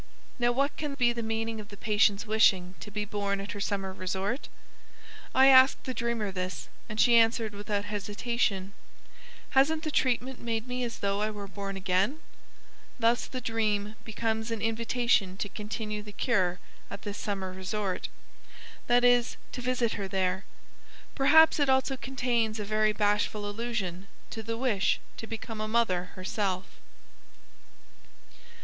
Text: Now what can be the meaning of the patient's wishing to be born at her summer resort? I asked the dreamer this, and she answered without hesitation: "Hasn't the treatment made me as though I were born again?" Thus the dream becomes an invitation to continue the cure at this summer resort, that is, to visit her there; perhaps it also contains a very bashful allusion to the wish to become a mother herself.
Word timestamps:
Now 0.39 0.51
what 0.51 0.75
can 0.77 0.95
be 0.95 1.13
the 1.13 1.21
meaning 1.21 1.59
of 1.59 1.67
the 1.67 1.77
patient's 1.77 2.25
wishing 2.25 2.73
to 2.79 2.89
be 2.89 3.05
born 3.05 3.39
at 3.39 3.51
her 3.51 3.59
summer 3.59 3.93
resort? 3.93 4.49
I 5.35 5.45
asked 5.45 5.83
the 5.83 5.93
dreamer 5.93 6.31
this, 6.31 6.69
and 6.89 6.99
she 6.99 7.15
answered 7.19 7.53
without 7.53 7.85
hesitation: 7.85 8.73
"Hasn't 9.51 9.83
the 9.83 9.91
treatment 9.91 10.41
made 10.41 10.67
me 10.67 10.83
as 10.83 10.97
though 10.97 11.21
I 11.21 11.29
were 11.29 11.45
born 11.47 11.77
again?" 11.77 12.19
Thus 12.97 13.27
the 13.27 13.41
dream 13.41 13.93
becomes 14.03 14.49
an 14.49 14.59
invitation 14.59 15.37
to 15.37 15.47
continue 15.47 16.01
the 16.01 16.11
cure 16.13 16.57
at 16.89 17.03
this 17.03 17.19
summer 17.19 17.53
resort, 17.53 18.09
that 18.87 19.03
is, 19.03 19.37
to 19.51 19.61
visit 19.61 19.91
her 20.01 20.07
there; 20.07 20.45
perhaps 21.13 21.59
it 21.59 21.69
also 21.69 21.95
contains 21.95 22.59
a 22.59 22.65
very 22.65 22.91
bashful 22.91 23.47
allusion 23.47 24.07
to 24.31 24.41
the 24.41 24.57
wish 24.57 24.99
to 25.17 25.27
become 25.27 25.61
a 25.61 25.67
mother 25.67 26.05
herself. 26.15 26.79